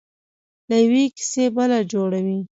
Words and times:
له 0.69 0.75
یوې 0.83 1.05
کیسې 1.17 1.43
بله 1.55 1.77
جوړوي. 1.91 2.39